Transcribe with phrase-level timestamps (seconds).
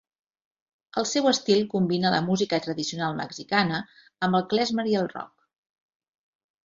[1.01, 3.83] El seu estil combina la música tradicional mexicana
[4.29, 5.35] amb el klezmer i el rock.